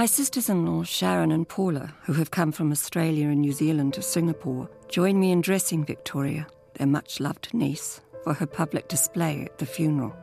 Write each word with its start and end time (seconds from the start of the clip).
My 0.00 0.06
sisters 0.06 0.48
in 0.48 0.64
law, 0.64 0.82
Sharon 0.82 1.30
and 1.30 1.46
Paula, 1.46 1.92
who 2.04 2.14
have 2.14 2.30
come 2.30 2.52
from 2.52 2.72
Australia 2.72 3.28
and 3.28 3.42
New 3.42 3.52
Zealand 3.52 3.92
to 3.92 4.00
Singapore, 4.00 4.66
join 4.88 5.20
me 5.20 5.30
in 5.30 5.42
dressing 5.42 5.84
Victoria, 5.84 6.46
their 6.72 6.86
much 6.86 7.20
loved 7.20 7.52
niece, 7.52 8.00
for 8.24 8.32
her 8.32 8.46
public 8.46 8.88
display 8.88 9.42
at 9.42 9.58
the 9.58 9.66
funeral. 9.66 10.16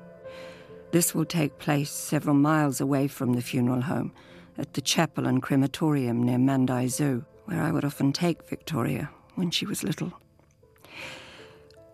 This 0.91 1.13
will 1.13 1.25
take 1.25 1.59
place 1.59 1.91
several 1.91 2.33
miles 2.33 2.81
away 2.81 3.07
from 3.07 3.33
the 3.33 3.41
funeral 3.43 3.81
home, 3.81 4.13
at 4.57 4.73
the 4.73 4.81
chapel 4.81 5.27
and 5.27 5.43
crematorium 5.43 6.23
near 6.23 6.39
Mandai 6.39 6.89
Zoo, 6.89 7.23
where 7.45 7.61
I 7.61 7.69
would 7.69 7.85
often 7.85 8.11
take 8.11 8.49
Victoria 8.49 9.11
when 9.35 9.51
she 9.51 9.67
was 9.67 9.83
little. 9.83 10.11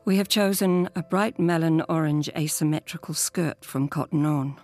We 0.06 0.16
have 0.16 0.30
chosen 0.30 0.88
a 0.96 1.04
bright 1.04 1.38
melon 1.38 1.82
orange 1.90 2.30
asymmetrical 2.30 3.14
skirt 3.14 3.66
from 3.66 3.90
Cotton 3.90 4.26
On. 4.26 4.58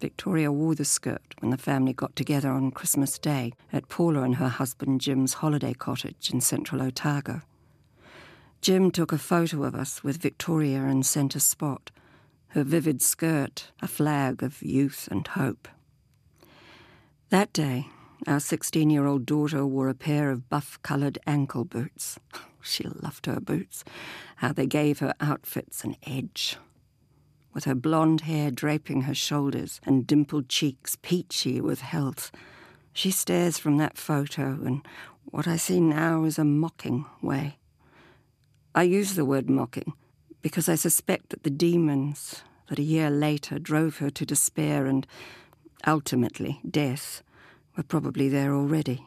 Victoria 0.00 0.50
wore 0.50 0.74
the 0.74 0.84
skirt 0.84 1.34
when 1.40 1.50
the 1.50 1.58
family 1.58 1.92
got 1.92 2.16
together 2.16 2.50
on 2.50 2.70
Christmas 2.70 3.18
Day 3.18 3.52
at 3.72 3.88
Paula 3.88 4.22
and 4.22 4.36
her 4.36 4.48
husband 4.48 5.00
Jim's 5.00 5.34
holiday 5.34 5.74
cottage 5.74 6.30
in 6.32 6.40
central 6.40 6.82
Otago. 6.82 7.42
Jim 8.62 8.90
took 8.90 9.12
a 9.12 9.18
photo 9.18 9.62
of 9.64 9.74
us 9.74 10.02
with 10.02 10.16
Victoria 10.16 10.84
in 10.84 11.02
centre 11.02 11.40
spot, 11.40 11.90
her 12.48 12.64
vivid 12.64 13.02
skirt 13.02 13.70
a 13.80 13.86
flag 13.86 14.42
of 14.42 14.62
youth 14.62 15.06
and 15.10 15.26
hope. 15.26 15.68
That 17.28 17.52
day, 17.52 17.86
our 18.26 18.40
16 18.40 18.90
year 18.90 19.06
old 19.06 19.26
daughter 19.26 19.66
wore 19.66 19.88
a 19.88 19.94
pair 19.94 20.30
of 20.30 20.48
buff 20.48 20.78
coloured 20.82 21.18
ankle 21.26 21.64
boots. 21.64 22.18
She 22.62 22.84
loved 22.84 23.24
her 23.24 23.40
boots, 23.40 23.84
how 24.36 24.52
they 24.52 24.66
gave 24.66 24.98
her 24.98 25.14
outfits 25.18 25.82
an 25.82 25.96
edge 26.06 26.58
with 27.52 27.64
her 27.64 27.74
blonde 27.74 28.22
hair 28.22 28.50
draping 28.50 29.02
her 29.02 29.14
shoulders 29.14 29.80
and 29.84 30.06
dimpled 30.06 30.48
cheeks 30.48 30.96
peachy 31.02 31.60
with 31.60 31.80
health. 31.80 32.30
She 32.92 33.10
stares 33.10 33.58
from 33.58 33.76
that 33.78 33.96
photo 33.98 34.58
and 34.64 34.86
what 35.24 35.46
I 35.46 35.56
see 35.56 35.80
now 35.80 36.24
is 36.24 36.38
a 36.38 36.44
mocking 36.44 37.06
way. 37.22 37.58
I 38.74 38.84
use 38.84 39.14
the 39.14 39.24
word 39.24 39.48
mocking 39.48 39.92
because 40.42 40.68
I 40.68 40.74
suspect 40.74 41.30
that 41.30 41.42
the 41.42 41.50
demons 41.50 42.42
that 42.68 42.78
a 42.78 42.82
year 42.82 43.10
later 43.10 43.58
drove 43.58 43.98
her 43.98 44.10
to 44.10 44.26
despair 44.26 44.86
and 44.86 45.06
ultimately 45.86 46.60
death 46.68 47.22
were 47.76 47.82
probably 47.82 48.28
there 48.28 48.54
already. 48.54 49.04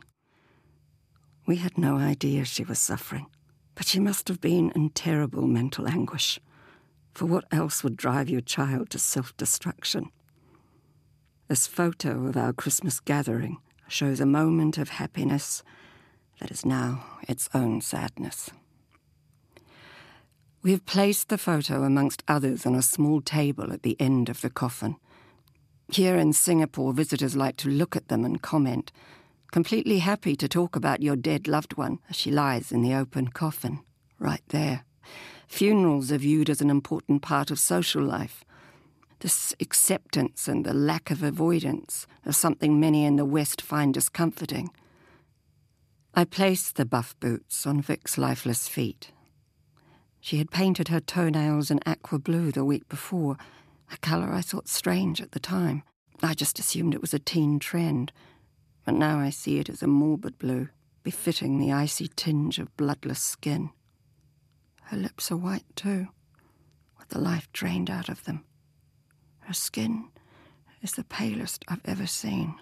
We 1.45 1.57
had 1.57 1.77
no 1.77 1.97
idea 1.97 2.45
she 2.45 2.63
was 2.63 2.79
suffering, 2.79 3.27
but 3.75 3.87
she 3.87 3.99
must 3.99 4.27
have 4.27 4.39
been 4.39 4.71
in 4.71 4.89
terrible 4.89 5.47
mental 5.47 5.87
anguish. 5.87 6.39
For 7.13 7.25
what 7.25 7.45
else 7.51 7.83
would 7.83 7.95
drive 7.95 8.29
your 8.29 8.41
child 8.41 8.89
to 8.91 8.99
self 8.99 9.35
destruction? 9.37 10.09
This 11.47 11.67
photo 11.67 12.25
of 12.25 12.35
our 12.35 12.53
Christmas 12.53 12.99
gathering 12.99 13.57
shows 13.87 14.19
a 14.19 14.25
moment 14.25 14.77
of 14.77 14.89
happiness 14.89 15.63
that 16.39 16.49
is 16.49 16.65
now 16.65 17.05
its 17.27 17.49
own 17.53 17.81
sadness. 17.81 18.49
We 20.63 20.71
have 20.71 20.85
placed 20.85 21.29
the 21.29 21.37
photo 21.37 21.83
amongst 21.83 22.23
others 22.27 22.65
on 22.65 22.73
a 22.73 22.81
small 22.81 23.21
table 23.21 23.71
at 23.71 23.83
the 23.83 23.99
end 23.99 24.29
of 24.29 24.41
the 24.41 24.49
coffin. 24.49 24.95
Here 25.91 26.15
in 26.15 26.33
Singapore, 26.33 26.93
visitors 26.93 27.35
like 27.35 27.57
to 27.57 27.69
look 27.69 27.95
at 27.95 28.07
them 28.07 28.25
and 28.25 28.41
comment, 28.41 28.91
completely 29.51 29.99
happy 29.99 30.35
to 30.37 30.47
talk 30.47 30.75
about 30.75 31.03
your 31.03 31.17
dead 31.17 31.47
loved 31.47 31.77
one 31.77 31.99
as 32.09 32.15
she 32.15 32.31
lies 32.31 32.71
in 32.71 32.81
the 32.81 32.95
open 32.95 33.27
coffin, 33.27 33.81
right 34.17 34.41
there. 34.47 34.85
Funerals 35.47 36.11
are 36.11 36.17
viewed 36.17 36.49
as 36.49 36.61
an 36.61 36.69
important 36.69 37.21
part 37.21 37.51
of 37.51 37.59
social 37.59 38.03
life. 38.03 38.43
This 39.19 39.55
acceptance 39.59 40.47
and 40.47 40.65
the 40.65 40.73
lack 40.73 41.09
of 41.11 41.23
avoidance 41.23 42.07
are 42.25 42.33
something 42.33 42.79
many 42.79 43.05
in 43.05 43.15
the 43.15 43.25
West 43.25 43.61
find 43.61 43.93
discomforting. 43.93 44.69
I 46.13 46.25
placed 46.25 46.75
the 46.75 46.85
buff 46.85 47.15
boots 47.19 47.65
on 47.65 47.81
Vic's 47.81 48.17
lifeless 48.17 48.67
feet. 48.67 49.11
She 50.19 50.37
had 50.37 50.51
painted 50.51 50.89
her 50.89 50.99
toenails 50.99 51.71
an 51.71 51.79
aqua 51.85 52.19
blue 52.19 52.51
the 52.51 52.63
week 52.63 52.87
before, 52.87 53.37
a 53.91 53.97
colour 53.97 54.31
I 54.31 54.41
thought 54.41 54.67
strange 54.67 55.21
at 55.21 55.31
the 55.31 55.39
time. 55.39 55.83
I 56.21 56.33
just 56.33 56.59
assumed 56.59 56.93
it 56.93 57.01
was 57.01 57.13
a 57.13 57.19
teen 57.19 57.59
trend, 57.59 58.11
but 58.85 58.93
now 58.93 59.19
I 59.19 59.29
see 59.29 59.59
it 59.59 59.69
as 59.69 59.83
a 59.83 59.87
morbid 59.87 60.37
blue, 60.37 60.69
befitting 61.03 61.59
the 61.59 61.71
icy 61.71 62.09
tinge 62.15 62.59
of 62.59 62.75
bloodless 62.77 63.21
skin. 63.21 63.71
Her 64.85 64.97
lips 64.97 65.31
are 65.31 65.37
white 65.37 65.65
too, 65.75 66.07
with 66.99 67.09
the 67.09 67.19
life 67.19 67.51
drained 67.53 67.89
out 67.89 68.09
of 68.09 68.23
them. 68.25 68.43
Her 69.39 69.53
skin 69.53 70.09
is 70.81 70.93
the 70.93 71.03
palest 71.03 71.65
I've 71.67 71.81
ever 71.85 72.07
seen. 72.07 72.55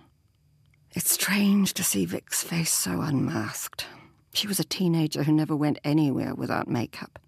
It's 0.93 1.11
strange 1.11 1.73
to 1.75 1.83
see 1.83 2.05
Vic's 2.05 2.43
face 2.43 2.71
so 2.71 3.01
unmasked. 3.01 3.87
She 4.33 4.47
was 4.47 4.59
a 4.59 4.63
teenager 4.63 5.23
who 5.23 5.31
never 5.31 5.55
went 5.55 5.79
anywhere 5.83 6.35
without 6.35 6.67
makeup. 6.67 7.19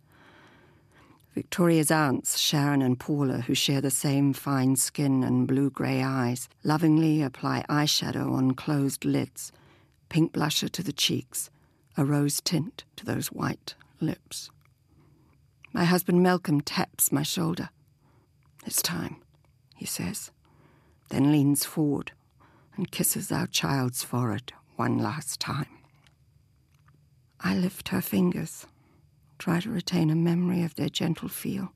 Victoria's 1.33 1.89
aunts, 1.89 2.37
Sharon 2.37 2.81
and 2.83 2.99
Paula, 2.99 3.41
who 3.41 3.55
share 3.55 3.81
the 3.81 3.89
same 3.89 4.33
fine 4.33 4.75
skin 4.75 5.23
and 5.23 5.47
blue 5.47 5.71
grey 5.71 6.03
eyes, 6.03 6.47
lovingly 6.63 7.23
apply 7.23 7.65
eyeshadow 7.67 8.31
on 8.31 8.53
closed 8.53 9.03
lids, 9.03 9.51
pink 10.09 10.33
blusher 10.33 10.69
to 10.69 10.83
the 10.83 10.93
cheeks, 10.93 11.49
a 11.97 12.05
rose 12.05 12.39
tint 12.39 12.83
to 12.97 13.05
those 13.05 13.27
white 13.27 13.73
lips. 13.99 14.51
My 15.73 15.85
husband 15.85 16.21
Malcolm 16.21 16.61
taps 16.61 17.11
my 17.11 17.23
shoulder. 17.23 17.69
It's 18.63 18.81
time, 18.81 19.15
he 19.75 19.87
says, 19.87 20.29
then 21.09 21.31
leans 21.31 21.65
forward 21.65 22.11
and 22.75 22.91
kisses 22.91 23.31
our 23.31 23.47
child's 23.47 24.03
forehead 24.03 24.53
one 24.75 24.99
last 24.99 25.39
time. 25.39 25.67
I 27.39 27.55
lift 27.55 27.89
her 27.89 28.01
fingers, 28.01 28.67
try 29.39 29.59
to 29.61 29.71
retain 29.71 30.11
a 30.11 30.15
memory 30.15 30.61
of 30.61 30.75
their 30.75 30.89
gentle 30.89 31.27
feel, 31.27 31.73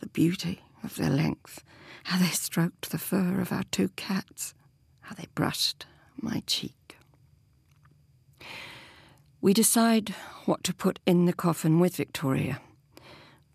the 0.00 0.08
beauty 0.08 0.60
of 0.84 0.96
their 0.96 1.10
length, 1.10 1.64
how 2.04 2.18
they 2.18 2.26
stroked 2.26 2.90
the 2.90 2.98
fur 2.98 3.40
of 3.40 3.50
our 3.50 3.64
two 3.70 3.88
cats, 3.96 4.52
how 5.00 5.14
they 5.14 5.26
brushed 5.34 5.86
my 6.20 6.42
cheek. 6.46 6.98
We 9.40 9.54
decide 9.54 10.10
what 10.44 10.62
to 10.64 10.74
put 10.74 10.98
in 11.06 11.24
the 11.24 11.32
coffin 11.32 11.80
with 11.80 11.96
Victoria. 11.96 12.60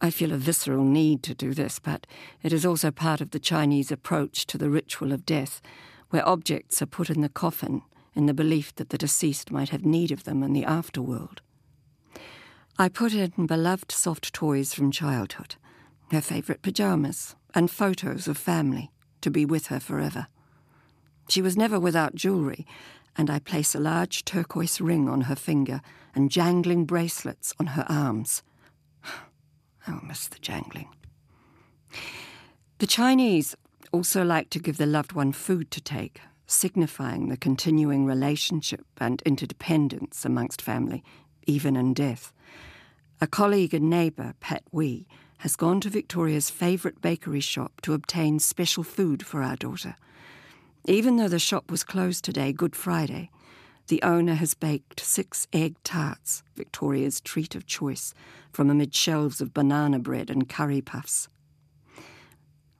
I 0.03 0.09
feel 0.09 0.33
a 0.33 0.37
visceral 0.37 0.83
need 0.83 1.23
to 1.23 1.33
do 1.33 1.53
this, 1.53 1.79
but 1.79 2.05
it 2.41 2.51
is 2.51 2.65
also 2.65 2.91
part 2.91 3.21
of 3.21 3.31
the 3.31 3.39
Chinese 3.39 3.89
approach 3.89 4.45
to 4.47 4.57
the 4.57 4.69
ritual 4.69 5.13
of 5.13 5.25
death, 5.25 5.61
where 6.09 6.27
objects 6.27 6.81
are 6.81 6.85
put 6.85 7.09
in 7.09 7.21
the 7.21 7.29
coffin 7.29 7.83
in 8.13 8.25
the 8.25 8.33
belief 8.33 8.75
that 8.75 8.89
the 8.89 8.97
deceased 8.97 9.49
might 9.49 9.69
have 9.69 9.85
need 9.85 10.11
of 10.11 10.25
them 10.25 10.43
in 10.43 10.51
the 10.51 10.63
afterworld. 10.63 11.37
I 12.77 12.89
put 12.89 13.13
in 13.13 13.45
beloved 13.45 13.93
soft 13.93 14.33
toys 14.33 14.73
from 14.73 14.91
childhood, 14.91 15.55
her 16.11 16.19
favourite 16.19 16.61
pyjamas, 16.61 17.37
and 17.55 17.71
photos 17.71 18.27
of 18.27 18.37
family 18.37 18.91
to 19.21 19.31
be 19.31 19.45
with 19.45 19.67
her 19.67 19.79
forever. 19.79 20.27
She 21.29 21.41
was 21.41 21.55
never 21.55 21.79
without 21.79 22.13
jewellery, 22.13 22.67
and 23.15 23.29
I 23.29 23.39
place 23.39 23.73
a 23.73 23.79
large 23.79 24.25
turquoise 24.25 24.81
ring 24.81 25.07
on 25.07 25.21
her 25.21 25.35
finger 25.37 25.79
and 26.13 26.29
jangling 26.29 26.83
bracelets 26.83 27.53
on 27.57 27.67
her 27.67 27.85
arms. 27.87 28.43
Oh, 29.87 29.93
I'll 29.93 30.07
miss 30.07 30.27
the 30.27 30.39
jangling. 30.39 30.89
The 32.79 32.87
Chinese 32.87 33.55
also 33.91 34.23
like 34.23 34.49
to 34.51 34.59
give 34.59 34.77
the 34.77 34.85
loved 34.85 35.13
one 35.13 35.31
food 35.31 35.71
to 35.71 35.81
take, 35.81 36.21
signifying 36.47 37.29
the 37.29 37.37
continuing 37.37 38.05
relationship 38.05 38.85
and 38.99 39.21
interdependence 39.25 40.25
amongst 40.25 40.61
family, 40.61 41.03
even 41.45 41.75
in 41.75 41.93
death. 41.93 42.33
A 43.21 43.27
colleague 43.27 43.73
and 43.73 43.89
neighbour, 43.89 44.33
Pat 44.39 44.63
Wee, 44.71 45.07
has 45.39 45.55
gone 45.55 45.81
to 45.81 45.89
Victoria's 45.89 46.49
favourite 46.49 47.01
bakery 47.01 47.41
shop 47.41 47.81
to 47.81 47.93
obtain 47.93 48.39
special 48.39 48.83
food 48.83 49.25
for 49.25 49.43
our 49.43 49.55
daughter. 49.55 49.95
Even 50.85 51.17
though 51.17 51.27
the 51.27 51.39
shop 51.39 51.69
was 51.69 51.83
closed 51.83 52.23
today, 52.23 52.51
Good 52.51 52.75
Friday, 52.75 53.29
the 53.87 54.01
owner 54.01 54.35
has 54.35 54.53
baked 54.53 55.01
six 55.01 55.47
egg 55.51 55.75
tarts, 55.83 56.43
Victoria's 56.55 57.19
treat 57.19 57.53
of 57.55 57.65
choice, 57.65 58.13
from 58.51 58.69
amid 58.69 58.95
shelves 58.95 59.41
of 59.41 59.53
banana 59.53 59.99
bread 59.99 60.29
and 60.29 60.47
curry 60.47 60.81
puffs. 60.81 61.27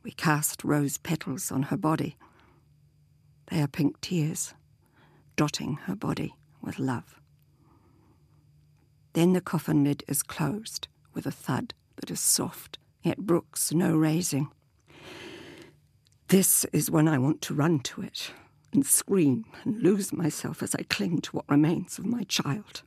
We 0.03 0.11
cast 0.11 0.63
rose 0.63 0.97
petals 0.97 1.51
on 1.51 1.63
her 1.63 1.77
body. 1.77 2.17
They 3.47 3.61
are 3.61 3.67
pink 3.67 4.00
tears, 4.01 4.53
dotting 5.35 5.75
her 5.83 5.95
body 5.95 6.35
with 6.61 6.79
love. 6.79 7.19
Then 9.13 9.33
the 9.33 9.41
coffin 9.41 9.83
lid 9.83 10.03
is 10.07 10.23
closed 10.23 10.88
with 11.13 11.25
a 11.25 11.31
thud 11.31 11.73
that 11.97 12.09
is 12.09 12.19
soft, 12.19 12.79
yet 13.03 13.19
brooks 13.19 13.73
no 13.73 13.95
raising. 13.95 14.50
This 16.29 16.65
is 16.73 16.89
when 16.89 17.07
I 17.07 17.17
want 17.19 17.41
to 17.44 17.53
run 17.53 17.79
to 17.81 18.01
it 18.01 18.31
and 18.73 18.85
scream 18.85 19.45
and 19.63 19.81
lose 19.81 20.11
myself 20.11 20.63
as 20.63 20.75
I 20.75 20.83
cling 20.83 21.21
to 21.21 21.31
what 21.31 21.49
remains 21.49 21.97
of 21.97 22.05
my 22.05 22.23
child. 22.23 22.81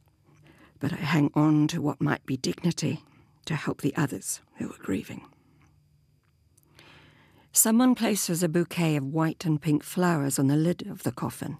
But 0.80 0.92
I 0.92 0.96
hang 0.96 1.30
on 1.34 1.68
to 1.68 1.80
what 1.80 2.00
might 2.00 2.26
be 2.26 2.36
dignity 2.36 3.04
to 3.46 3.54
help 3.54 3.80
the 3.80 3.96
others 3.96 4.40
who 4.56 4.70
are 4.70 4.78
grieving. 4.78 5.24
Someone 7.52 7.94
places 7.94 8.42
a 8.42 8.48
bouquet 8.48 8.96
of 8.96 9.14
white 9.14 9.46
and 9.46 9.62
pink 9.62 9.82
flowers 9.82 10.38
on 10.38 10.48
the 10.48 10.56
lid 10.56 10.86
of 10.86 11.04
the 11.04 11.12
coffin. 11.12 11.58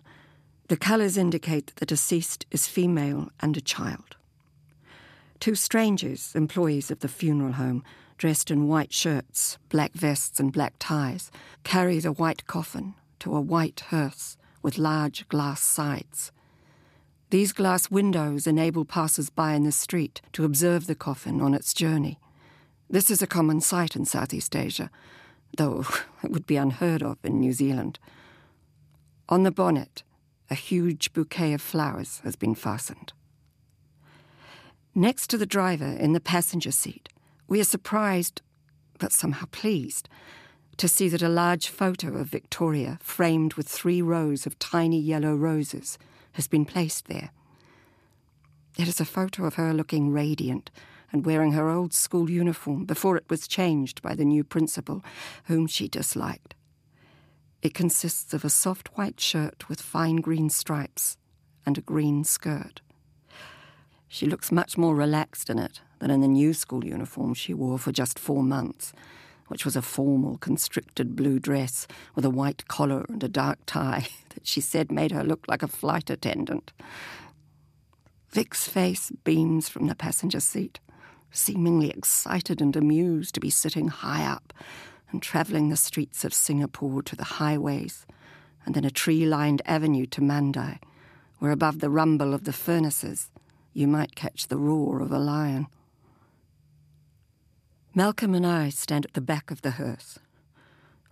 The 0.68 0.76
colours 0.76 1.16
indicate 1.16 1.68
that 1.68 1.76
the 1.76 1.86
deceased 1.86 2.44
is 2.50 2.66
female 2.66 3.30
and 3.40 3.56
a 3.56 3.62
child. 3.62 4.16
Two 5.40 5.54
strangers, 5.54 6.34
employees 6.34 6.90
of 6.90 7.00
the 7.00 7.08
funeral 7.08 7.52
home, 7.52 7.82
dressed 8.18 8.50
in 8.50 8.68
white 8.68 8.92
shirts, 8.92 9.58
black 9.68 9.92
vests, 9.92 10.40
and 10.40 10.52
black 10.52 10.74
ties, 10.78 11.30
carry 11.64 11.98
the 11.98 12.12
white 12.12 12.46
coffin 12.46 12.94
to 13.20 13.36
a 13.36 13.40
white 13.40 13.80
hearse 13.88 14.36
with 14.62 14.78
large 14.78 15.28
glass 15.28 15.60
sides. 15.60 16.32
These 17.30 17.52
glass 17.52 17.90
windows 17.90 18.46
enable 18.46 18.84
passers 18.84 19.30
by 19.30 19.54
in 19.54 19.64
the 19.64 19.72
street 19.72 20.20
to 20.32 20.44
observe 20.44 20.86
the 20.86 20.94
coffin 20.94 21.40
on 21.40 21.54
its 21.54 21.74
journey. 21.74 22.18
This 22.88 23.10
is 23.10 23.20
a 23.20 23.26
common 23.26 23.60
sight 23.60 23.96
in 23.96 24.04
Southeast 24.04 24.54
Asia, 24.54 24.90
though 25.56 25.84
it 26.22 26.30
would 26.30 26.46
be 26.46 26.56
unheard 26.56 27.02
of 27.02 27.18
in 27.24 27.40
New 27.40 27.52
Zealand. 27.52 27.98
On 29.28 29.42
the 29.42 29.50
bonnet, 29.50 30.04
a 30.48 30.54
huge 30.54 31.12
bouquet 31.12 31.52
of 31.52 31.60
flowers 31.60 32.20
has 32.22 32.36
been 32.36 32.54
fastened. 32.54 33.12
Next 34.94 35.28
to 35.30 35.36
the 35.36 35.46
driver 35.46 35.84
in 35.84 36.12
the 36.12 36.20
passenger 36.20 36.70
seat, 36.70 37.08
we 37.48 37.60
are 37.60 37.64
surprised, 37.64 38.40
but 38.98 39.12
somehow 39.12 39.46
pleased, 39.50 40.08
to 40.76 40.88
see 40.88 41.08
that 41.08 41.22
a 41.22 41.28
large 41.28 41.68
photo 41.68 42.16
of 42.16 42.28
Victoria, 42.28 42.98
framed 43.02 43.54
with 43.54 43.68
three 43.68 44.02
rows 44.02 44.46
of 44.46 44.58
tiny 44.58 45.00
yellow 45.00 45.34
roses, 45.34 45.98
has 46.32 46.46
been 46.46 46.64
placed 46.64 47.08
there. 47.08 47.30
It 48.78 48.88
is 48.88 49.00
a 49.00 49.06
photo 49.06 49.46
of 49.46 49.54
her 49.54 49.72
looking 49.72 50.12
radiant 50.12 50.70
and 51.10 51.24
wearing 51.24 51.52
her 51.52 51.70
old 51.70 51.94
school 51.94 52.28
uniform 52.28 52.84
before 52.84 53.16
it 53.16 53.30
was 53.30 53.48
changed 53.48 54.02
by 54.02 54.14
the 54.14 54.24
new 54.24 54.44
principal, 54.44 55.02
whom 55.44 55.66
she 55.66 55.88
disliked. 55.88 56.54
It 57.62 57.72
consists 57.72 58.34
of 58.34 58.44
a 58.44 58.50
soft 58.50 58.88
white 58.98 59.18
shirt 59.18 59.68
with 59.68 59.80
fine 59.80 60.16
green 60.16 60.50
stripes 60.50 61.16
and 61.64 61.78
a 61.78 61.80
green 61.82 62.22
skirt. 62.22 62.82
She 64.08 64.26
looks 64.26 64.52
much 64.52 64.76
more 64.76 64.94
relaxed 64.94 65.48
in 65.48 65.58
it 65.58 65.80
than 65.98 66.10
in 66.10 66.20
the 66.20 66.28
new 66.28 66.52
school 66.52 66.84
uniform 66.84 67.32
she 67.34 67.54
wore 67.54 67.78
for 67.78 67.92
just 67.92 68.18
four 68.18 68.42
months, 68.42 68.92
which 69.48 69.64
was 69.64 69.76
a 69.76 69.82
formal, 69.82 70.38
constricted 70.38 71.16
blue 71.16 71.38
dress 71.38 71.86
with 72.14 72.24
a 72.24 72.30
white 72.30 72.66
collar 72.68 73.04
and 73.08 73.22
a 73.22 73.28
dark 73.28 73.58
tie 73.66 74.06
that 74.34 74.46
she 74.46 74.60
said 74.60 74.90
made 74.90 75.12
her 75.12 75.24
look 75.24 75.44
like 75.48 75.62
a 75.62 75.68
flight 75.68 76.10
attendant. 76.10 76.72
Vic's 78.30 78.68
face 78.68 79.12
beams 79.24 79.68
from 79.68 79.86
the 79.86 79.94
passenger 79.94 80.40
seat, 80.40 80.80
seemingly 81.30 81.90
excited 81.90 82.60
and 82.60 82.76
amused 82.76 83.34
to 83.34 83.40
be 83.40 83.50
sitting 83.50 83.88
high 83.88 84.24
up 84.24 84.52
and 85.10 85.22
travelling 85.22 85.68
the 85.68 85.76
streets 85.76 86.24
of 86.24 86.34
Singapore 86.34 87.02
to 87.02 87.16
the 87.16 87.24
highways 87.24 88.06
and 88.66 88.74
then 88.74 88.84
a 88.84 88.90
tree 88.90 89.24
lined 89.24 89.62
avenue 89.64 90.04
to 90.06 90.20
Mandai, 90.20 90.78
where 91.38 91.52
above 91.52 91.78
the 91.78 91.88
rumble 91.88 92.34
of 92.34 92.44
the 92.44 92.52
furnaces 92.52 93.30
you 93.72 93.86
might 93.86 94.16
catch 94.16 94.48
the 94.48 94.58
roar 94.58 95.00
of 95.00 95.12
a 95.12 95.18
lion. 95.18 95.68
Malcolm 97.98 98.34
and 98.34 98.46
I 98.46 98.68
stand 98.68 99.06
at 99.06 99.14
the 99.14 99.22
back 99.22 99.50
of 99.50 99.62
the 99.62 99.70
hearse. 99.70 100.18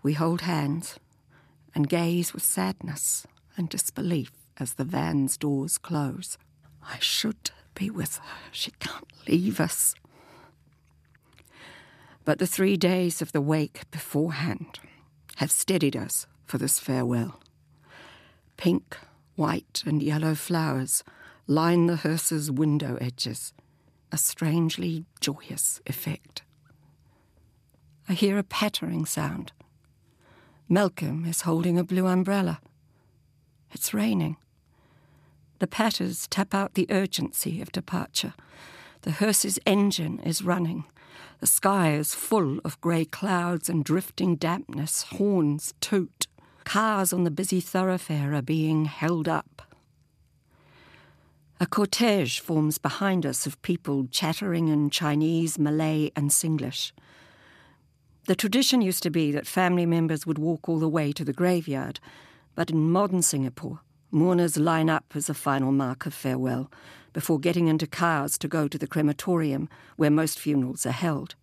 We 0.03 0.13
hold 0.13 0.43
hands 0.43 0.99
and 1.75 1.89
gaze 1.89 2.35
with 2.35 2.43
sadness 2.43 3.27
and 3.57 3.71
disbelief 3.71 4.33
as 4.59 4.75
the 4.75 4.85
van's 4.85 5.39
doors 5.39 5.79
close. 5.79 6.37
I 6.83 6.99
should 6.99 7.53
be 7.75 7.89
with 7.89 8.19
her. 8.19 8.51
She 8.53 8.71
can't 8.73 9.11
leave 9.27 9.61
us. 9.61 9.95
But 12.27 12.39
the 12.39 12.47
three 12.47 12.77
days 12.77 13.23
of 13.23 13.33
the 13.33 13.41
wake 13.41 13.91
beforehand 13.91 14.79
have 15.37 15.51
steadied 15.51 15.97
us 15.97 16.27
for 16.45 16.59
this 16.59 16.79
farewell. 16.79 17.41
Pink, 18.59 18.99
white, 19.37 19.83
and 19.87 20.03
yellow 20.03 20.35
flowers 20.35 21.03
line 21.47 21.87
the 21.87 21.97
hearse's 21.97 22.51
window 22.51 22.99
edges, 23.01 23.55
a 24.13 24.19
strangely 24.19 25.07
joyous 25.19 25.81
effect. 25.87 26.43
I 28.09 28.13
hear 28.13 28.39
a 28.39 28.43
pattering 28.43 29.07
sound. 29.07 29.53
Malcolm 30.69 31.25
is 31.25 31.43
holding 31.43 31.79
a 31.79 31.85
blue 31.85 32.07
umbrella. 32.07 32.61
It's 33.73 33.95
raining. 33.95 34.37
The 35.59 35.67
patters 35.67 36.27
tap 36.27 36.55
out 36.55 36.75
the 36.75 36.87
urgency 36.91 37.63
of 37.63 37.73
departure. 37.73 38.35
The 39.03 39.13
hearse's 39.13 39.59
engine 39.65 40.19
is 40.21 40.43
running. 40.43 40.85
The 41.41 41.47
sky 41.47 41.95
is 41.95 42.15
full 42.15 42.59
of 42.65 42.81
grey 42.81 43.05
clouds 43.05 43.69
and 43.69 43.85
drifting 43.85 44.37
dampness. 44.37 45.05
Horns 45.05 45.73
toot. 45.81 46.27
Cars 46.65 47.13
on 47.13 47.25
the 47.25 47.31
busy 47.31 47.61
thoroughfare 47.61 48.35
are 48.35 48.43
being 48.43 48.85
held 48.85 49.29
up. 49.29 49.63
A 51.61 51.67
cortege 51.67 52.41
forms 52.41 52.79
behind 52.79 53.25
us 53.25 53.47
of 53.47 53.61
people 53.63 54.09
chattering 54.11 54.69
in 54.69 54.91
Chinese, 54.91 55.59
Malay, 55.59 56.11
and 56.17 56.31
Singlish. 56.31 56.93
The 58.27 58.35
tradition 58.35 58.81
used 58.81 59.03
to 59.03 59.11
be 59.11 59.33
that 59.33 59.47
family 59.47 59.85
members 59.85 60.27
would 60.27 60.39
walk 60.39 60.67
all 60.67 60.79
the 60.79 60.89
way 60.89 61.13
to 61.13 61.25
the 61.25 61.35
graveyard, 61.35 62.01
but 62.55 62.71
in 62.71 62.91
modern 62.91 63.21
Singapore, 63.21 63.81
mourners 64.11 64.57
line 64.57 64.89
up 64.89 65.05
as 65.15 65.29
a 65.29 65.35
final 65.35 65.73
mark 65.73 66.07
of 66.07 66.15
farewell 66.15 66.71
before 67.13 67.39
getting 67.39 67.69
into 67.69 67.87
cars 67.87 68.39
to 68.39 68.49
go 68.49 68.67
to 68.67 68.79
the 68.79 68.87
crematorium 68.87 69.69
where 69.97 70.11
most 70.11 70.39
funerals 70.39 70.87
are 70.87 70.91
held. 70.91 71.35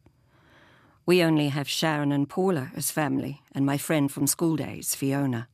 We 1.05 1.21
only 1.21 1.49
have 1.49 1.69
Sharon 1.69 2.11
and 2.11 2.27
Paula 2.27 2.71
as 2.75 2.89
family, 2.89 3.41
and 3.53 3.63
my 3.63 3.77
friend 3.77 4.11
from 4.11 4.25
school 4.25 4.55
days, 4.55 4.95
Fiona. 4.95 5.47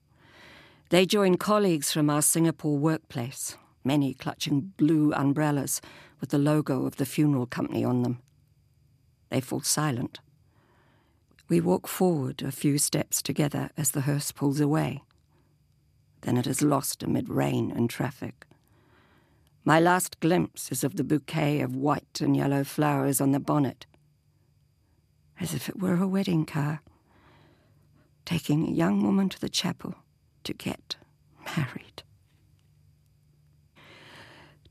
They 0.90 1.06
join 1.06 1.36
colleagues 1.36 1.92
from 1.92 2.10
our 2.10 2.22
Singapore 2.22 2.78
workplace, 2.78 3.58
many 3.84 4.14
clutching 4.14 4.74
blue 4.78 5.12
umbrellas 5.14 5.82
with 6.22 6.30
the 6.30 6.38
logo 6.38 6.86
of 6.86 6.96
the 6.96 7.06
funeral 7.06 7.46
company 7.46 7.84
on 7.84 8.04
them. 8.04 8.20
They 9.30 9.42
fall 9.42 9.62
silent. 9.62 10.20
We 11.50 11.62
walk 11.62 11.88
forward 11.88 12.42
a 12.42 12.52
few 12.52 12.78
steps 12.78 13.22
together 13.22 13.70
as 13.78 13.92
the 13.92 14.02
hearse 14.02 14.32
pulls 14.32 14.60
away. 14.60 15.04
Then 16.22 16.38
it 16.38 16.46
is 16.46 16.62
lost 16.62 17.04
amid 17.04 17.30
rain 17.30 17.72
and 17.72 17.90
traffic. 17.90 18.46
My 19.64 19.80
last 19.80 20.20
glimpse 20.20 20.72
is 20.72 20.84
of 20.84 20.96
the 20.96 21.04
bouquet 21.04 21.62
of 21.62 21.76
white 21.76 22.20
and 22.22 22.36
yellow 22.36 22.64
flowers 22.64 23.22
on 23.22 23.32
the 23.32 23.40
bonnet, 23.40 23.86
as 25.40 25.54
if 25.54 25.70
it 25.70 25.80
were 25.80 26.02
a 26.02 26.08
wedding 26.08 26.46
car, 26.46 26.82
taking 28.26 28.68
a 28.68 28.72
young 28.72 29.04
woman 29.04 29.30
to 29.30 29.40
the 29.40 29.50
chapel 29.50 29.96
to 30.44 30.54
get 30.54 30.98
married. 31.56 32.04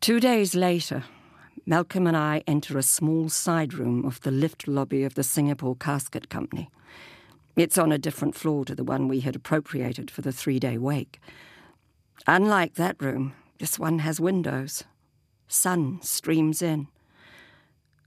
Two 0.01 0.21
days 0.21 0.55
later, 0.55 1.05
Malcolm 1.69 2.07
and 2.07 2.17
I 2.17 2.45
enter 2.47 2.79
a 2.79 2.83
small 2.83 3.29
side 3.29 3.75
room 3.75 4.05
of 4.05 4.21
the 4.21 4.31
lift 4.31 4.69
lobby 4.69 5.03
of 5.03 5.15
the 5.15 5.25
Singapore 5.25 5.75
Casket 5.75 6.29
Company. 6.29 6.71
It's 7.57 7.77
on 7.77 7.91
a 7.91 7.99
different 7.99 8.37
floor 8.37 8.65
to 8.67 8.75
the 8.77 8.85
one 8.85 9.09
we 9.09 9.19
had 9.21 9.35
appropriated 9.35 10.09
for 10.09 10.23
the 10.23 10.31
three 10.31 10.61
day 10.61 10.79
wake. 10.79 11.19
Unlike 12.29 12.75
that 12.75 13.03
room, 13.03 13.35
this 13.59 13.81
one 13.81 13.99
has 13.99 14.21
windows. 14.21 14.85
Sun 15.49 16.01
streams 16.03 16.63
in. 16.63 16.87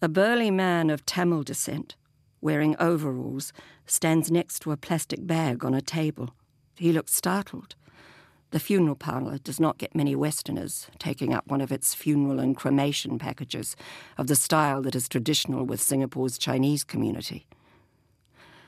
A 0.01 0.07
burly 0.07 0.51
man 0.51 0.89
of 0.89 1.05
Tamil 1.05 1.43
descent, 1.43 1.97
wearing 2.39 2.77
overalls, 2.79 3.51
stands 3.85 4.31
next 4.31 4.59
to 4.59 4.71
a 4.71 4.77
plastic 4.77 5.27
bag 5.27 5.65
on 5.65 5.73
a 5.73 5.81
table. 5.81 6.33
He 6.77 6.93
looks 6.93 7.13
startled. 7.13 7.75
The 8.51 8.59
funeral 8.59 8.95
parlour 8.95 9.37
does 9.37 9.59
not 9.59 9.77
get 9.77 9.93
many 9.93 10.15
Westerners 10.15 10.87
taking 10.97 11.33
up 11.33 11.47
one 11.47 11.61
of 11.61 11.71
its 11.71 11.93
funeral 11.93 12.39
and 12.39 12.57
cremation 12.57 13.19
packages 13.19 13.75
of 14.17 14.25
the 14.25 14.35
style 14.35 14.81
that 14.81 14.95
is 14.95 15.07
traditional 15.07 15.65
with 15.65 15.79
Singapore's 15.79 16.37
Chinese 16.39 16.83
community. 16.83 17.45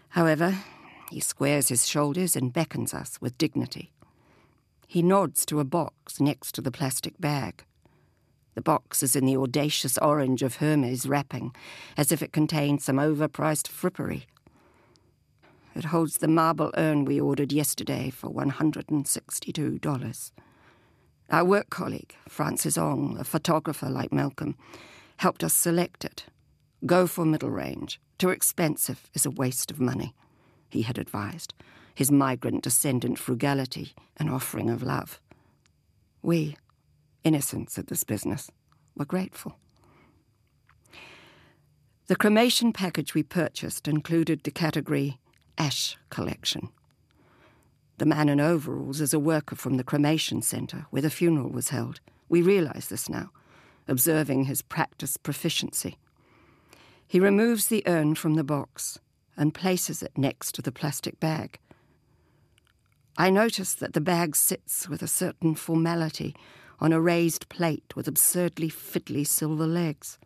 However, 0.09 0.59
he 1.09 1.19
squares 1.19 1.69
his 1.69 1.87
shoulders 1.87 2.35
and 2.35 2.53
beckons 2.53 2.93
us 2.93 3.19
with 3.19 3.37
dignity. 3.39 3.91
He 4.87 5.01
nods 5.01 5.45
to 5.47 5.59
a 5.59 5.65
box 5.65 6.19
next 6.19 6.53
to 6.55 6.61
the 6.61 6.71
plastic 6.71 7.19
bag. 7.19 7.63
The 8.53 8.61
box 8.61 9.01
is 9.01 9.15
in 9.15 9.25
the 9.25 9.37
audacious 9.37 9.97
orange 9.97 10.43
of 10.43 10.57
Hermes 10.57 11.07
wrapping, 11.07 11.55
as 11.97 12.11
if 12.11 12.21
it 12.21 12.33
contained 12.33 12.81
some 12.81 12.97
overpriced 12.97 13.69
frippery. 13.69 14.25
It 15.75 15.85
holds 15.85 16.17
the 16.17 16.27
marble 16.27 16.71
urn 16.75 17.05
we 17.05 17.19
ordered 17.19 17.51
yesterday 17.53 18.09
for 18.09 18.29
$162. 18.29 20.31
Our 21.29 21.45
work 21.45 21.69
colleague, 21.69 22.15
Francis 22.27 22.77
Ong, 22.77 23.15
a 23.17 23.23
photographer 23.23 23.89
like 23.89 24.11
Malcolm, 24.11 24.57
helped 25.17 25.45
us 25.45 25.53
select 25.53 26.03
it. 26.03 26.25
Go 26.85 27.07
for 27.07 27.25
middle 27.25 27.51
range. 27.51 28.01
Too 28.17 28.29
expensive 28.29 29.09
is 29.13 29.25
a 29.25 29.31
waste 29.31 29.71
of 29.71 29.79
money, 29.79 30.13
he 30.69 30.81
had 30.81 30.97
advised, 30.97 31.53
his 31.95 32.11
migrant 32.11 32.63
descendant 32.63 33.17
frugality 33.17 33.93
an 34.17 34.27
offering 34.27 34.69
of 34.69 34.83
love. 34.83 35.21
We, 36.21 36.57
innocents 37.23 37.79
at 37.79 37.87
this 37.87 38.03
business, 38.03 38.51
were 38.95 39.05
grateful. 39.05 39.57
The 42.07 42.17
cremation 42.17 42.73
package 42.73 43.13
we 43.13 43.23
purchased 43.23 43.87
included 43.87 44.43
the 44.43 44.51
category 44.51 45.20
Ash 45.61 45.95
Collection. 46.09 46.69
The 47.99 48.07
man 48.07 48.29
in 48.29 48.39
overalls 48.39 48.99
is 48.99 49.13
a 49.13 49.19
worker 49.19 49.55
from 49.55 49.77
the 49.77 49.83
cremation 49.83 50.41
centre 50.41 50.87
where 50.89 51.03
the 51.03 51.11
funeral 51.11 51.51
was 51.51 51.69
held. 51.69 51.99
We 52.29 52.41
realise 52.41 52.87
this 52.87 53.07
now, 53.07 53.29
observing 53.87 54.45
his 54.45 54.63
practice 54.63 55.17
proficiency. 55.17 55.97
He 57.07 57.19
removes 57.19 57.67
the 57.67 57.83
urn 57.85 58.15
from 58.15 58.33
the 58.33 58.43
box 58.43 58.97
and 59.37 59.53
places 59.53 60.01
it 60.01 60.17
next 60.17 60.53
to 60.53 60.63
the 60.63 60.71
plastic 60.71 61.19
bag. 61.19 61.59
I 63.15 63.29
notice 63.29 63.75
that 63.75 63.93
the 63.93 64.01
bag 64.01 64.35
sits 64.35 64.89
with 64.89 65.03
a 65.03 65.07
certain 65.07 65.53
formality 65.53 66.35
on 66.79 66.91
a 66.91 66.99
raised 66.99 67.49
plate 67.49 67.95
with 67.95 68.07
absurdly 68.07 68.71
fiddly 68.71 69.27
silver 69.27 69.67
legs. 69.67 70.17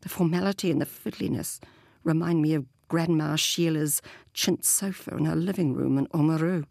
The 0.00 0.08
formality 0.08 0.72
and 0.72 0.80
the 0.80 0.86
fiddliness 0.86 1.60
remind 2.02 2.42
me 2.42 2.54
of 2.54 2.66
Grandma 2.88 3.36
Sheila's 3.36 4.02
chintz 4.32 4.68
sofa 4.68 5.16
in 5.16 5.24
her 5.24 5.36
living 5.36 5.74
room 5.74 5.98
in 5.98 6.06
Oamaru. 6.08 6.64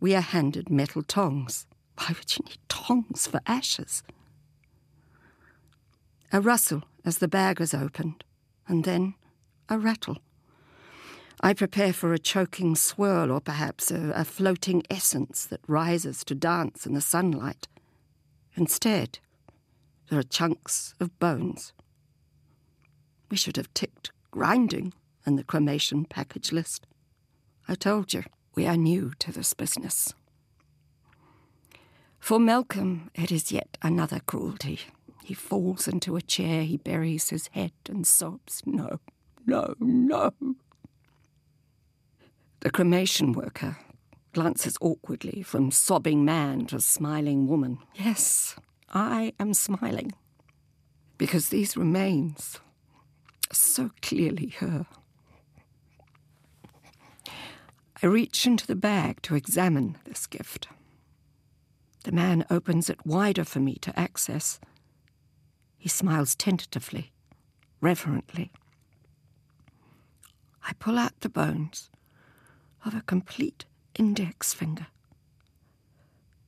We 0.00 0.14
are 0.14 0.20
handed 0.20 0.70
metal 0.70 1.02
tongs. 1.02 1.66
Why 1.96 2.08
would 2.08 2.36
you 2.36 2.44
need 2.44 2.58
tongs 2.68 3.26
for 3.26 3.40
ashes? 3.46 4.02
A 6.32 6.40
rustle 6.40 6.84
as 7.04 7.18
the 7.18 7.28
bag 7.28 7.60
is 7.60 7.74
opened, 7.74 8.22
and 8.68 8.84
then 8.84 9.14
a 9.68 9.78
rattle. 9.78 10.18
I 11.40 11.54
prepare 11.54 11.92
for 11.92 12.12
a 12.12 12.18
choking 12.18 12.74
swirl 12.74 13.30
or 13.30 13.40
perhaps 13.40 13.90
a, 13.90 14.10
a, 14.14 14.24
floating 14.24 14.82
essence 14.90 15.46
that 15.46 15.60
rises 15.66 16.24
to 16.24 16.34
dance 16.34 16.84
in 16.84 16.94
the 16.94 17.00
sunlight. 17.00 17.68
Instead, 18.56 19.20
there 20.10 20.18
are 20.18 20.24
chunks 20.24 20.94
of 20.98 21.16
bones. 21.18 21.72
We 23.30 23.36
should 23.36 23.56
have 23.56 23.72
ticked 23.72 24.10
grinding 24.30 24.92
in 25.26 25.36
the 25.36 25.44
cremation 25.44 26.04
package 26.04 26.52
list. 26.52 26.86
I 27.66 27.74
told 27.74 28.12
you, 28.12 28.24
we 28.54 28.66
are 28.66 28.76
new 28.76 29.12
to 29.18 29.32
this 29.32 29.54
business. 29.54 30.14
For 32.18 32.38
Malcolm, 32.38 33.10
it 33.14 33.30
is 33.30 33.52
yet 33.52 33.78
another 33.82 34.20
cruelty. 34.20 34.80
He 35.24 35.34
falls 35.34 35.86
into 35.86 36.16
a 36.16 36.22
chair, 36.22 36.62
he 36.62 36.76
buries 36.76 37.28
his 37.28 37.48
head 37.48 37.72
and 37.88 38.06
sobs, 38.06 38.62
No, 38.64 39.00
no, 39.46 39.74
no. 39.78 40.32
The 42.60 42.70
cremation 42.70 43.32
worker 43.32 43.76
glances 44.32 44.76
awkwardly 44.80 45.42
from 45.42 45.70
sobbing 45.70 46.24
man 46.24 46.66
to 46.66 46.80
smiling 46.80 47.46
woman. 47.46 47.78
Yes, 47.94 48.56
I 48.92 49.32
am 49.38 49.54
smiling. 49.54 50.12
Because 51.18 51.48
these 51.48 51.76
remains 51.76 52.60
so 53.52 53.90
clearly 54.02 54.48
her. 54.58 54.86
I 58.02 58.06
reach 58.06 58.46
into 58.46 58.66
the 58.66 58.76
bag 58.76 59.22
to 59.22 59.34
examine 59.34 59.96
this 60.04 60.26
gift. 60.26 60.68
The 62.04 62.12
man 62.12 62.46
opens 62.48 62.88
it 62.88 63.04
wider 63.04 63.44
for 63.44 63.60
me 63.60 63.74
to 63.76 63.98
access. 63.98 64.60
He 65.76 65.88
smiles 65.88 66.34
tentatively, 66.36 67.12
reverently. 67.80 68.52
I 70.62 70.72
pull 70.78 70.98
out 70.98 71.20
the 71.20 71.28
bones 71.28 71.90
of 72.84 72.94
a 72.94 73.02
complete 73.02 73.64
index 73.98 74.54
finger. 74.54 74.86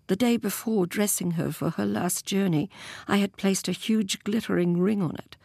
The 0.07 0.17
day 0.17 0.37
before 0.37 0.87
dressing 0.87 1.33
her 1.33 1.53
for 1.53 1.71
her 1.71 1.87
last 1.87 2.27
journey, 2.27 2.69
I 3.07 3.19
had 3.19 3.37
placed 3.37 3.69
a 3.69 3.73
huge 3.73 4.23
glittering 4.25 4.77
ring 4.79 5.03
on 5.03 5.17
it. 5.17 5.37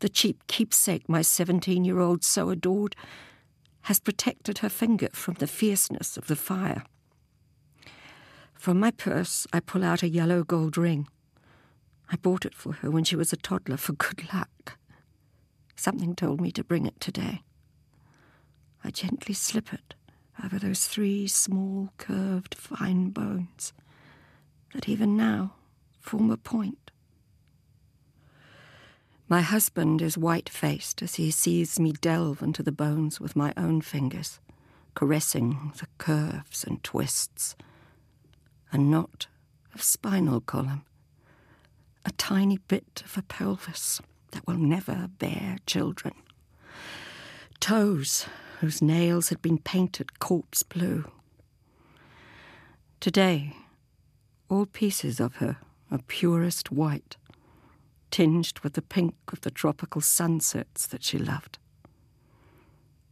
The 0.00 0.08
cheap 0.08 0.46
keepsake 0.46 1.08
my 1.08 1.22
seventeen 1.22 1.84
year 1.84 1.98
old 1.98 2.22
so 2.22 2.50
adored 2.50 2.94
has 3.82 3.98
protected 3.98 4.58
her 4.58 4.68
finger 4.68 5.08
from 5.12 5.34
the 5.34 5.46
fierceness 5.46 6.16
of 6.16 6.26
the 6.26 6.36
fire. 6.36 6.84
From 8.54 8.78
my 8.78 8.90
purse, 8.90 9.46
I 9.52 9.60
pull 9.60 9.84
out 9.84 10.02
a 10.02 10.08
yellow 10.08 10.44
gold 10.44 10.76
ring. 10.76 11.08
I 12.10 12.16
bought 12.16 12.44
it 12.44 12.54
for 12.54 12.74
her 12.74 12.90
when 12.90 13.04
she 13.04 13.16
was 13.16 13.32
a 13.32 13.36
toddler 13.36 13.76
for 13.76 13.92
good 13.92 14.32
luck. 14.32 14.78
Something 15.76 16.14
told 16.14 16.40
me 16.40 16.50
to 16.52 16.64
bring 16.64 16.86
it 16.86 17.00
today. 17.00 17.42
I 18.84 18.90
gently 18.90 19.34
slip 19.34 19.72
it 19.72 19.94
over 20.44 20.58
those 20.58 20.86
three 20.86 21.26
small, 21.26 21.90
curved, 21.98 22.54
fine 22.54 23.10
bones 23.10 23.72
that 24.74 24.88
even 24.88 25.16
now 25.16 25.54
form 26.00 26.30
a 26.30 26.36
point. 26.36 26.87
My 29.30 29.42
husband 29.42 30.00
is 30.00 30.16
white 30.16 30.48
faced 30.48 31.02
as 31.02 31.16
he 31.16 31.30
sees 31.30 31.78
me 31.78 31.92
delve 31.92 32.40
into 32.40 32.62
the 32.62 32.72
bones 32.72 33.20
with 33.20 33.36
my 33.36 33.52
own 33.58 33.82
fingers, 33.82 34.40
caressing 34.94 35.74
the 35.78 35.86
curves 35.98 36.64
and 36.64 36.82
twists. 36.82 37.54
A 38.72 38.78
knot 38.78 39.26
of 39.74 39.82
spinal 39.82 40.40
column, 40.40 40.86
a 42.06 42.12
tiny 42.12 42.56
bit 42.68 43.02
of 43.04 43.18
a 43.18 43.22
pelvis 43.22 44.00
that 44.30 44.46
will 44.46 44.56
never 44.56 45.10
bear 45.18 45.58
children. 45.66 46.14
Toes 47.60 48.24
whose 48.60 48.80
nails 48.80 49.28
had 49.28 49.42
been 49.42 49.58
painted 49.58 50.18
corpse 50.20 50.62
blue. 50.62 51.04
Today, 52.98 53.54
all 54.48 54.64
pieces 54.64 55.20
of 55.20 55.36
her 55.36 55.58
are 55.90 56.00
purest 56.08 56.72
white, 56.72 57.17
tinged 58.10 58.58
with 58.62 58.74
the 58.74 58.82
pink 58.82 59.14
of 59.32 59.40
the 59.42 59.50
tropical 59.50 60.00
sunsets 60.00 60.86
that 60.86 61.04
she 61.04 61.18
loved. 61.18 61.58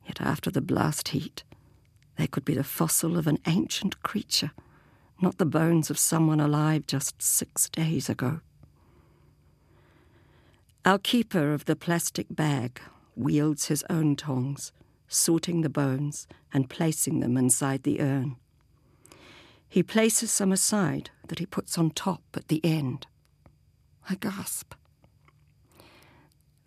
Yet 0.06 0.20
after 0.20 0.50
the 0.50 0.60
blast 0.60 1.08
heat, 1.08 1.44
they 2.16 2.26
could 2.26 2.44
be 2.44 2.54
the 2.54 2.64
fossil 2.64 3.18
of 3.18 3.26
an 3.26 3.38
ancient 3.46 4.02
creature, 4.02 4.52
not 5.20 5.38
the 5.38 5.46
bones 5.46 5.90
of 5.90 5.98
someone 5.98 6.40
alive 6.40 6.86
just 6.86 7.20
six 7.20 7.68
days 7.68 8.08
ago. 8.08 8.40
Our 10.84 10.98
keeper 10.98 11.52
of 11.52 11.64
the 11.64 11.76
plastic 11.76 12.26
bag 12.30 12.80
wields 13.16 13.66
his 13.66 13.84
own 13.90 14.14
tongs 14.14 14.72
sorting 15.08 15.62
the 15.62 15.68
bones 15.68 16.26
and 16.52 16.70
placing 16.70 17.20
them 17.20 17.36
inside 17.36 17.82
the 17.82 18.00
urn. 18.00 18.36
He 19.68 19.82
places 19.82 20.30
some 20.30 20.52
aside 20.52 21.10
that 21.28 21.38
he 21.38 21.46
puts 21.46 21.76
on 21.76 21.90
top 21.90 22.22
at 22.34 22.48
the 22.48 22.64
end. 22.64 23.06
I 24.08 24.14
gasp. 24.14 24.74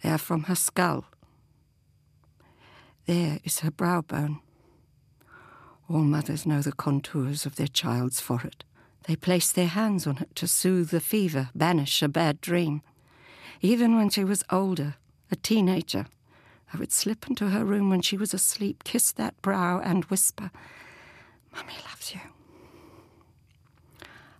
They 0.02 0.10
are 0.10 0.18
from 0.18 0.44
her 0.44 0.56
skull. 0.56 1.06
There 3.06 3.40
is 3.44 3.60
her 3.62 3.72
brow 3.72 4.02
bone. 4.02 4.40
All 5.90 6.02
mothers 6.02 6.46
know 6.46 6.62
the 6.62 6.72
contours 6.72 7.46
of 7.46 7.56
their 7.56 7.68
child's 7.68 8.20
forehead. 8.22 8.64
They 9.08 9.16
place 9.16 9.52
their 9.52 9.68
hands 9.68 10.06
on 10.06 10.20
it 10.20 10.36
to 10.36 10.48
soothe 10.48 10.92
the 10.92 11.00
fever, 11.00 11.50
banish 11.56 12.04
a 12.04 12.08
bad 12.08 12.42
dream. 12.42 12.82
Even 13.62 13.96
when 13.96 14.10
she 14.10 14.24
was 14.24 14.44
older, 14.52 14.96
a 15.32 15.36
teenager, 15.36 16.06
I 16.74 16.78
would 16.78 16.92
slip 16.92 17.28
into 17.28 17.50
her 17.50 17.66
room 17.66 17.90
when 17.90 18.02
she 18.02 18.18
was 18.18 18.34
asleep, 18.34 18.84
kiss 18.84 19.12
that 19.14 19.42
brow, 19.42 19.80
and 19.80 20.06
whisper, 20.06 20.52
Mummy 21.52 21.74
loves 21.90 22.14
you. 22.14 22.22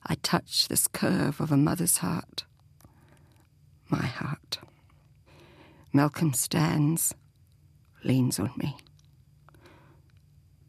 I 0.06 0.16
touch 0.16 0.68
this 0.68 0.88
curve 0.88 1.42
of 1.42 1.52
a 1.52 1.58
mother's 1.58 1.98
heart, 1.98 2.46
my 3.90 4.06
heart. 4.06 4.60
Malcolm 5.92 6.34
stands, 6.34 7.16
leans 8.04 8.40
on 8.40 8.52
me. 8.58 8.78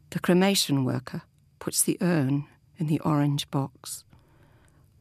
The 0.09 0.19
cremation 0.19 0.83
worker 0.83 1.21
puts 1.59 1.83
the 1.83 1.97
urn 2.01 2.47
in 2.77 2.87
the 2.87 2.99
orange 3.01 3.49
box, 3.51 4.03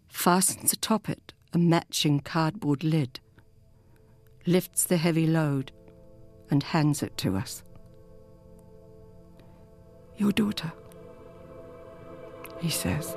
fastens 0.09 0.73
atop 0.73 1.09
it 1.09 1.33
a 1.53 1.59
matching 1.59 2.21
cardboard 2.21 2.85
lid, 2.85 3.19
lifts 4.47 4.85
the 4.85 4.99
heavy 4.99 5.27
load, 5.27 5.73
and 6.51 6.63
hands 6.63 7.03
it 7.03 7.17
to 7.19 7.37
us. 7.37 7.63
Your 10.17 10.33
daughter. 10.33 10.73
he 12.61 12.69
says. 12.69 13.17